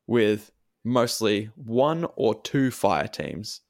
[0.06, 0.52] with
[0.84, 3.62] mostly one or two fire teams.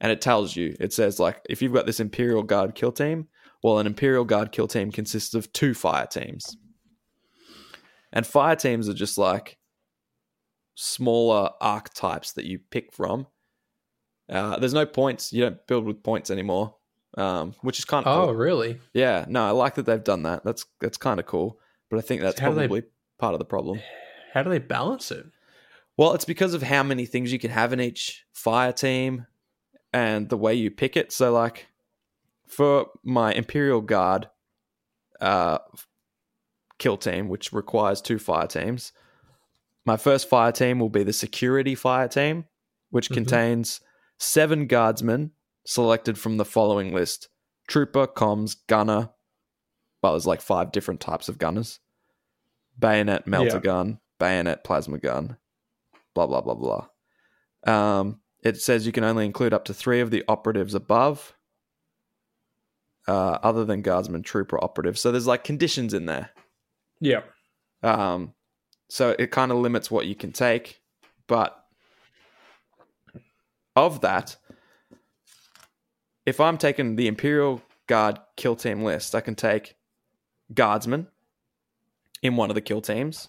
[0.00, 3.28] And it tells you, it says, like, if you've got this Imperial Guard kill team,
[3.62, 6.56] well, an Imperial Guard kill team consists of two fire teams.
[8.12, 9.58] And fire teams are just like
[10.74, 13.26] smaller archetypes that you pick from.
[14.28, 15.32] Uh, there's no points.
[15.32, 16.76] You don't build with points anymore,
[17.16, 18.34] um, which is kind of oh, cool.
[18.34, 18.78] really?
[18.92, 20.44] Yeah, no, I like that they've done that.
[20.44, 21.58] That's that's kind of cool.
[21.90, 22.84] But I think that's how do they- probably
[23.18, 23.80] part of the problem.
[24.32, 25.24] How do they balance it?
[25.96, 29.26] Well, it's because of how many things you can have in each fire team
[29.92, 31.12] and the way you pick it.
[31.12, 31.66] So, like,
[32.46, 34.28] for my Imperial Guard
[35.20, 35.58] uh,
[36.78, 38.92] kill team, which requires two fire teams,
[39.84, 42.44] my first fire team will be the security fire team,
[42.90, 43.14] which Mhm.
[43.14, 43.80] contains
[44.18, 45.32] seven guardsmen
[45.64, 47.28] selected from the following list
[47.66, 49.10] trooper, comms, gunner.
[50.02, 51.80] Well, there's like five different types of gunners
[52.78, 53.60] bayonet, melter Yeah.
[53.60, 55.38] gun, bayonet, plasma gun,
[56.14, 56.88] blah, blah, blah, blah.
[57.66, 61.34] Um, it says you can only include up to three of the operatives above,
[63.08, 64.96] uh, other than guardsman, trooper, operative.
[64.96, 66.30] So there's like conditions in there.
[67.00, 67.22] Yeah.
[67.82, 68.34] Um,
[68.88, 70.80] so it kind of limits what you can take,
[71.26, 71.60] but
[73.74, 74.36] of that,
[76.24, 79.74] if I'm taking the Imperial Guard kill team list, I can take
[80.54, 81.08] guardsmen
[82.22, 83.28] in one of the kill teams,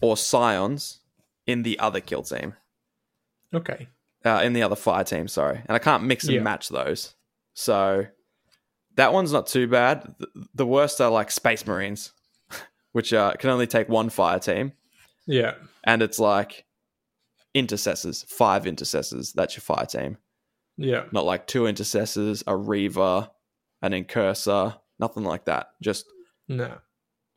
[0.00, 1.00] or scions
[1.46, 2.54] in the other kill team,
[3.54, 3.88] Okay.
[4.24, 5.28] Uh, in the other fire team.
[5.28, 6.40] Sorry, and I can't mix and Yeah.
[6.42, 7.14] match those.
[7.54, 8.06] So
[8.96, 10.14] that one's not too bad.
[10.18, 12.12] The, the worst are like Space Marines,
[12.92, 14.72] which uh, can only take one fire team
[15.26, 15.54] Yeah.
[15.84, 16.64] and it's like
[17.54, 19.32] intercessors, five intercessors.
[19.32, 20.18] That's your fire team.
[20.76, 21.04] Yeah.
[21.12, 23.30] Not like two intercessors, a reiver,
[23.82, 25.68] an incursor, nothing like that.
[25.82, 26.06] Just
[26.48, 26.78] No.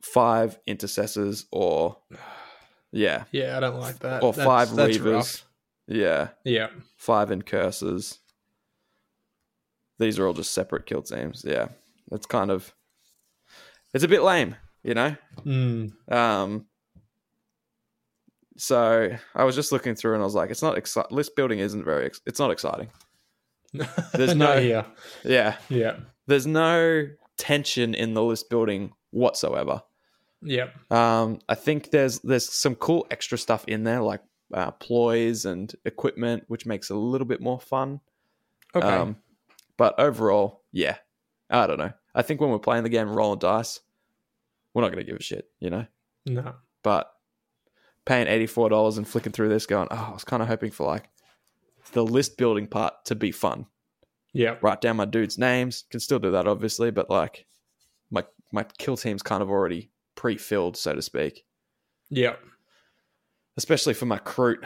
[0.02, 1.98] five intercessors, or
[2.92, 4.24] yeah, Yeah, I don't like that.
[4.24, 5.14] or That's- five that's reivers.
[5.14, 5.46] rough.
[5.90, 6.68] Yeah, Yeah.
[6.98, 8.20] five incursors.
[9.98, 11.44] These are all just separate kill teams.
[11.46, 11.70] Yeah,
[12.12, 12.74] it's kind of
[13.94, 15.16] it's a bit lame, you know.
[15.44, 15.92] Mm.
[16.12, 16.68] Um,
[18.58, 21.16] so I was just looking through and I was like, it's not exciting.
[21.16, 22.06] List building isn't very.
[22.06, 22.90] Ex- it's not exciting.
[24.14, 24.86] There's no- yeah.
[25.24, 25.98] Yeah, Yeah.
[26.28, 29.82] there's no tension in the list building whatsoever.
[30.42, 30.70] Yeah.
[30.92, 34.22] Um, I think there's there's some cool extra stuff in there like
[34.54, 38.00] uh, ploys and equipment, which makes it a little bit more fun.
[38.76, 38.88] Okay.
[38.88, 39.18] Um,
[39.78, 40.98] but overall, yeah,
[41.50, 41.94] I don't know.
[42.16, 43.80] I think when we're playing the game, rolling dice,
[44.74, 45.86] we're not going to give a shit, you know.
[46.26, 46.54] no.
[46.84, 47.12] but
[48.06, 51.10] paying $84 and flicking through this going oh i was kind of hoping for like
[51.92, 53.68] the list building part to be fun
[54.34, 54.56] Yeah.
[54.62, 57.46] write down my dudes names can still do that obviously but like
[58.10, 61.46] my my kill team's kind of already pre-filled so to speak
[62.10, 62.36] Yeah.
[63.60, 64.58] Especially for my crew,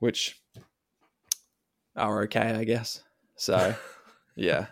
[0.00, 0.38] which
[1.96, 3.02] are okay i guess
[3.36, 3.74] so
[4.36, 4.66] yeah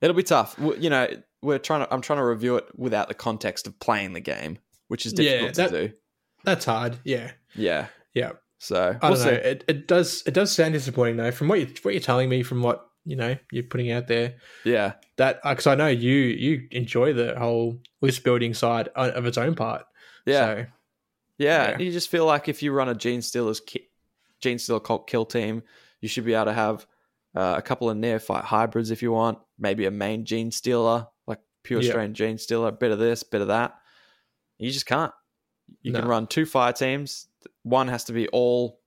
[0.00, 1.06] it'll be tough you know
[1.42, 4.58] we're trying to i'm trying to review it without the context of playing the game
[4.88, 5.94] which is Yeah, difficult that- to do
[6.44, 6.96] That's hard.
[7.04, 7.32] Yeah.
[7.54, 8.32] yeah Yeah.
[8.58, 9.28] so I don't know.
[9.28, 11.30] It, it does it does sound disappointing though.
[11.32, 14.36] From what you what you're telling me, from what you know you're putting out there,
[14.64, 19.26] yeah that uh, because I know you you enjoy the whole list building side of
[19.26, 19.84] its own part.
[20.24, 20.66] yeah So,
[21.38, 21.78] Yeah, Yeah.
[21.78, 23.88] you just feel like if you run a Genestealer's ki-
[24.42, 25.62] Genestealer cult kill team,
[26.00, 26.86] you should be able to have
[27.34, 31.80] uh, a couple of neophyte hybrids if you want, maybe a main Genestealer, like pure
[31.80, 31.90] Yeah.
[31.90, 33.78] strain Genestealer, a bit of this, bit of that.
[34.58, 35.12] You just can't.
[35.82, 37.28] You can run two fire teams.
[37.62, 38.80] One has to be all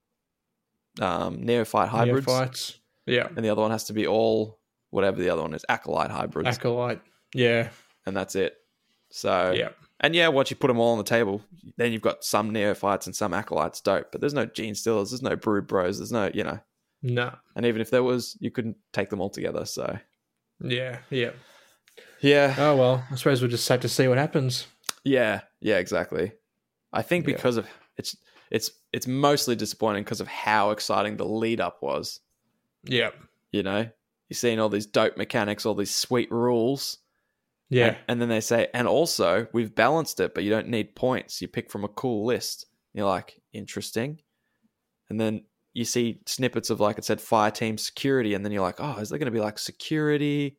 [1.00, 2.80] um, neophyte hybrids, Neophytes.
[3.06, 3.28] Yeah.
[3.36, 4.60] and the other one has to be all
[4.90, 7.02] whatever the other one is, acolyte hybrids, Acolyte.
[7.34, 7.70] Yeah.
[8.06, 8.58] and that's it.
[9.12, 9.70] So Yeah.
[10.04, 11.42] And yeah, once you put them all on the table,
[11.78, 14.12] then you've got some neophytes and some acolytes, dope.
[14.12, 16.60] But there's no genestealers, there's no brood bros, there's no, you know.
[17.04, 17.36] No.
[17.56, 19.64] And even if there was, you couldn't take them all together.
[19.66, 19.98] So
[20.60, 21.00] Yeah.
[21.12, 21.32] Yeah.
[22.20, 23.06] yeah, Oh well.
[23.12, 24.68] I suppose we'll just have to see what happens.
[25.04, 26.32] yeah, yeah, exactly.
[26.94, 27.36] I think Yeah.
[27.36, 28.18] because of it's
[28.50, 32.20] it's it's mostly disappointing because of how exciting the lead up was.
[32.84, 33.12] Yeah.
[33.52, 33.88] You know,
[34.30, 36.98] you're seeing all these dope mechanics, all these sweet rules.
[37.72, 37.88] Yeah.
[37.88, 41.42] And, and then they say, and also we've balanced it, but you don't need points.
[41.42, 42.68] You pick from a cool list.
[42.94, 44.20] You're like, interesting.
[45.10, 48.62] And then you see snippets of like it said fire team security, and then you're
[48.62, 50.58] like, oh, is there going to be like security,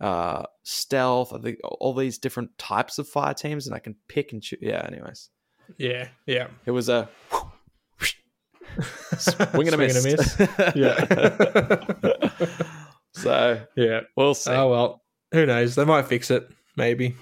[0.00, 1.32] uh, stealth?
[1.64, 4.60] All these different types of fire teams, and I can pick and choose.
[4.62, 4.86] Yeah.
[4.86, 5.30] Anyways,
[5.78, 6.08] Yeah.
[6.26, 6.46] Yeah.
[6.64, 7.08] it was a
[9.18, 10.38] swing and a Swing miss.
[10.76, 12.46] Yeah.
[13.14, 14.00] so yeah.
[14.16, 14.50] we'll see.
[14.52, 15.02] Oh well.
[15.32, 15.74] Who knows?
[15.74, 16.48] They might fix it.
[16.76, 17.14] Maybe.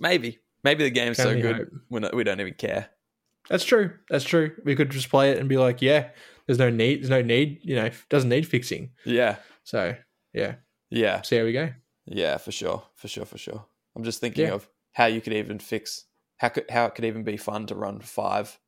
[0.00, 2.88] maybe, maybe the game's Can so good we not, we don't even care.
[3.48, 3.90] That's true.
[4.08, 4.52] That's true.
[4.64, 6.10] We could just play it and be like, yeah,
[6.46, 7.00] there's no need.
[7.00, 7.60] There's no need.
[7.62, 8.90] You know, doesn't need fixing.
[9.04, 9.36] Yeah.
[9.64, 9.94] So
[10.32, 10.56] yeah,
[10.90, 11.22] Yeah.
[11.22, 11.70] see how we go.
[12.06, 13.64] Yeah, for sure, for sure, for sure.
[13.96, 14.54] I'm just thinking Yeah.
[14.54, 16.04] of how you could even fix
[16.38, 18.58] how could how it could even be fun to run five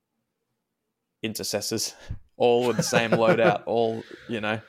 [1.22, 1.94] intercessors
[2.36, 4.60] all with the same loadout, all you know.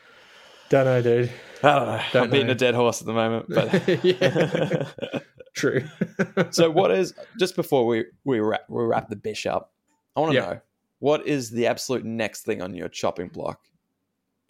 [0.70, 1.32] Don't know, dude.
[1.64, 2.02] I don't know.
[2.14, 5.24] Don't I'm beating a dead horse at the moment, but.
[5.56, 5.84] True.
[6.52, 9.74] so what is just before we we wrap we wrap the bish up?
[10.16, 10.46] I want to Yeah.
[10.46, 10.62] know
[11.00, 13.62] what is the absolute next thing on your chopping block?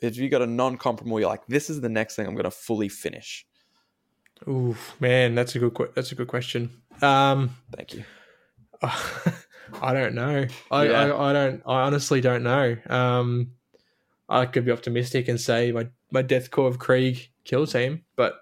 [0.01, 2.51] If you got a non-comparable, you're like, this is the next thing I'm going to
[2.51, 3.45] fully finish.
[4.47, 6.71] Ooh, man, that's a good that's a good question.
[7.01, 8.03] Um, Thank you.
[8.83, 10.45] I don't know.
[10.71, 11.13] I, Yeah.
[11.13, 11.61] I I don't.
[11.65, 12.75] I honestly don't know.
[12.89, 13.51] Um,
[14.29, 18.41] I could be optimistic and say my my Death Korps of Krieg kill team, but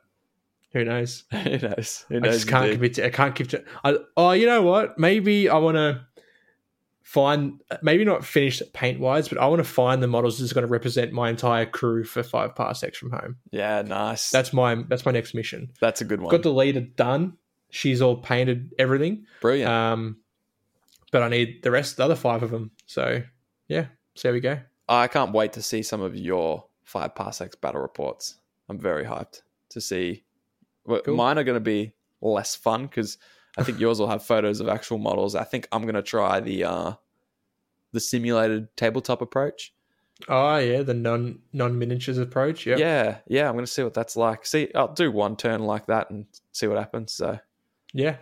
[0.75, 1.23] who knows?
[1.32, 2.06] Who knows?
[2.10, 2.95] Who I just can't commit.
[2.95, 3.47] To, I can't keep.
[3.49, 4.99] To, I, oh, you know what?
[4.99, 6.06] Maybe I want to
[7.01, 7.62] find.
[7.82, 10.67] Maybe not finish paint wise, but I want to find the models that's going to
[10.67, 13.38] represent my entire crew for five parsecs from home.
[13.51, 14.30] Yeah, nice.
[14.32, 15.71] That's my that's my next mission.
[15.80, 16.30] that's a good one.
[16.30, 17.38] Got the leader done.
[17.69, 19.25] She's all painted everything.
[19.39, 19.71] Brilliant.
[19.71, 20.17] Um,
[21.13, 22.71] but I need the rest, the other five of them.
[22.86, 23.23] So
[23.69, 24.60] yeah, so there we go.
[24.89, 28.38] I can't wait to see some of your five parsecs battle reports.
[28.69, 30.24] I'm very hyped to see.
[30.86, 31.15] Well, Cool.
[31.15, 33.17] Mine are going to be less fun because
[33.58, 35.36] I think yours will have photos of actual models.
[35.36, 36.93] I think I'm going to try the uh,
[37.91, 39.74] the simulated tabletop approach.
[40.30, 42.65] Oh yeah, the non non miniatures approach.
[42.65, 42.80] Yep.
[42.80, 43.50] Yeah, yeah.
[43.50, 44.45] I'm going to see what that's like.
[44.45, 47.12] See, I'll do one turn like that and see what happens.
[47.12, 47.38] So,
[47.93, 48.17] yeah,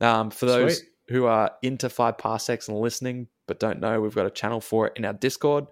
[0.00, 0.88] um, for those Sweet.
[1.08, 4.88] who are into five parsecs and listening but don't know, we've got a channel for
[4.88, 5.66] it in our Discord.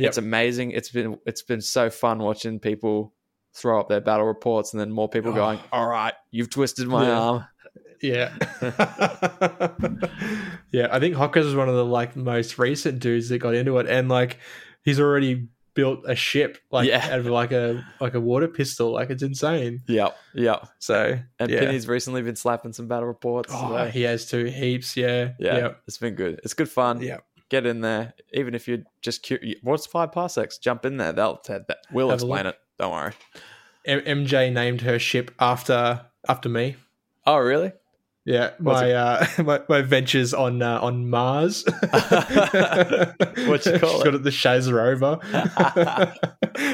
[0.00, 0.08] Yep.
[0.08, 0.70] It's amazing.
[0.72, 3.14] It's been it's been so fun watching people
[3.54, 5.34] throw up their battle reports and then more people Oh.
[5.34, 7.18] going, "All right, you've twisted my Yeah.
[7.20, 7.44] arm."
[8.02, 8.32] yeah,
[10.72, 10.88] yeah.
[10.90, 13.86] I think Hockers is one of the like most recent dudes that got into it,
[13.88, 14.38] and like
[14.84, 17.06] he's already built a ship like Yeah.
[17.12, 18.92] out of like a like a water pistol.
[18.92, 19.80] Like it's insane.
[19.86, 20.64] Yeah, yeah.
[20.78, 21.60] So And yeah.
[21.60, 23.52] Penny's recently been slapping some battle reports.
[23.54, 24.96] Oh, so, he has two heaps.
[24.96, 26.40] Yeah, yeah, yeah, it's been good.
[26.42, 27.00] It's good fun.
[27.02, 27.18] yeah.
[27.50, 29.58] Get in there, even if you're just curious.
[29.62, 30.56] What's five parsecs?
[30.58, 31.12] Jump in there.
[31.12, 32.56] They'll that, that- we'll Have explain it.
[32.78, 33.12] Don't worry.
[33.84, 36.76] M- MJ named her ship after after me.
[37.26, 37.72] Oh, really?
[38.26, 41.64] Yeah, my, uh, my my ventures on uh, on Mars.
[41.90, 45.18] What'd you call She's got it the Shaz rover.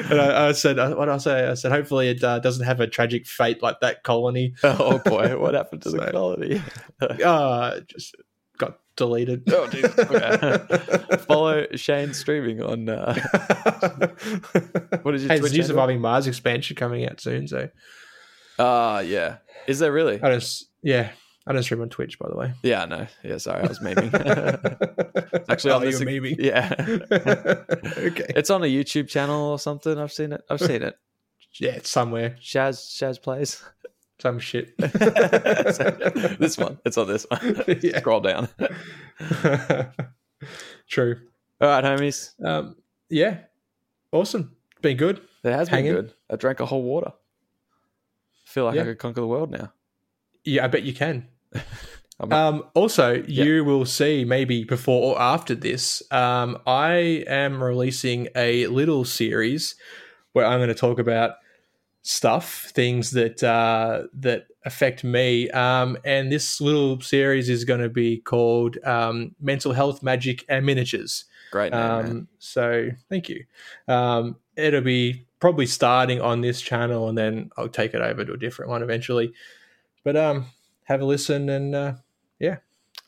[0.08, 1.46] and I, I said, uh, what did I say?
[1.48, 4.54] I said, hopefully it uh, doesn't have a tragic fate like that colony.
[4.64, 6.60] oh boy, what happened to the colony?
[7.00, 8.14] Uh, just
[8.58, 9.44] got deleted.
[9.52, 9.84] Oh, dude.
[9.98, 11.16] Okay.
[11.26, 12.88] Follow Shane streaming on.
[12.88, 13.14] Uh,
[15.02, 15.62] what is your hey, Twitch new?
[15.62, 17.68] Surviving Mars expansion coming out soon, so
[18.58, 19.38] Ah, yeah.
[19.66, 20.22] Is there really?
[20.22, 20.62] I don't.
[20.82, 21.10] Yeah,
[21.46, 22.54] I don't stream on Twitch, by the way.
[22.62, 23.06] Yeah, no.
[23.22, 24.12] Yeah, sorry, I was memeing.
[25.48, 26.36] Actually, oh, on this, you're memeing.
[26.38, 26.72] yeah,
[27.98, 28.26] okay.
[28.36, 29.98] it's on a YouTube channel or something.
[29.98, 30.42] I've seen it.
[30.48, 30.96] I've seen it.
[31.58, 32.36] Yeah, it's somewhere.
[32.40, 33.62] Shaz Shaz plays
[34.18, 34.74] Some shit.
[34.78, 36.78] this one.
[36.84, 37.62] It's on this one.
[37.82, 37.98] Yeah.
[37.98, 38.48] Scroll down.
[40.88, 41.16] True.
[41.60, 42.32] All right, homies.
[42.44, 42.76] Um,
[43.08, 43.38] yeah.
[44.12, 44.56] Awesome.
[44.82, 45.20] Been good.
[45.44, 45.92] It has Hanging.
[45.94, 46.14] been good.
[46.30, 47.12] I drank a whole water.
[48.44, 48.82] feel like Yeah.
[48.82, 49.72] I could conquer the world now.
[50.44, 51.28] Yeah, I bet you can.
[52.18, 58.66] Um, also, you will see maybe before or after this, um, I am releasing a
[58.68, 59.74] little series
[60.32, 61.32] where I'm going to talk about
[62.06, 65.50] stuff, things that uh, that affect me.
[65.50, 70.64] Um, and this little series is going to be called um, "Mental Health, Magic, and
[70.64, 71.80] Miniatures." Great name.
[71.80, 73.44] Um, so thank you.
[73.88, 78.32] Um, it'll be probably starting on this channel, and then I'll take it over to
[78.32, 79.32] a different one eventually.
[80.04, 80.46] But um,
[80.84, 81.94] have a listen, and uh,
[82.38, 82.58] yeah.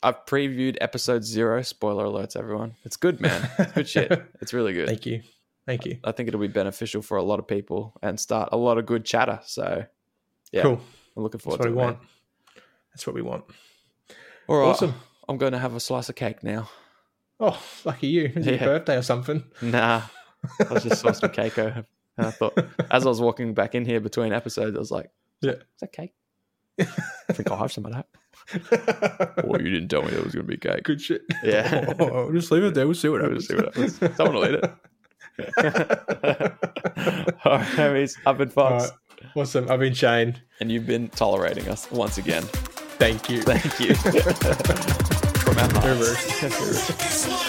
[0.01, 1.63] I've previewed episode zero.
[1.63, 2.75] Spoiler alerts, everyone.
[2.85, 3.49] It's good, man.
[3.59, 4.23] It's good shit.
[4.41, 4.87] It's really good.
[4.87, 5.23] thank you,
[5.69, 5.99] thank you.
[6.03, 8.87] I think it'll be beneficial for a lot of people and start a lot of
[8.87, 9.39] good chatter.
[9.45, 9.85] So,
[10.51, 10.81] yeah, Cool.
[11.17, 11.85] I'm looking forward That's what to we it.
[11.85, 11.99] want.
[11.99, 12.07] Man.
[12.95, 13.45] That's what we want.
[14.49, 14.95] All right, Awesome.
[15.29, 16.69] I'm going to have a slice of cake now.
[17.39, 18.33] Oh, lucky you!
[18.35, 18.65] Is it Yeah.
[18.65, 19.45] your birthday or something?
[19.63, 20.03] Nah,
[20.69, 21.85] I was just saw some cake over,
[22.17, 22.59] and I thought
[22.91, 25.53] as I was walking back in here between episodes, I was like, Yeah.
[25.53, 26.15] "Is that cake?"
[26.81, 28.07] I think I'll have some of that.
[29.45, 30.83] Oh, you didn't tell me there was going to be cake.
[30.83, 31.23] Good shit.
[31.45, 31.93] Yeah.
[32.01, 32.87] Oh, just leave it there.
[32.87, 33.47] We'll see what We'll happens.
[33.49, 34.17] see what happens.
[34.17, 34.73] Someone will eat it.
[35.59, 35.75] All right,
[37.77, 38.93] homies, I've been Fox, right.
[39.37, 39.71] Awesome.
[39.71, 40.41] I've been Shane.
[40.61, 42.43] and you've been tolerating us once again.
[42.99, 43.43] Thank you.
[43.43, 43.95] Thank you.
[43.95, 46.17] From our hearts.
[46.41, 46.91] Hooroo.
[46.91, 47.48] It's like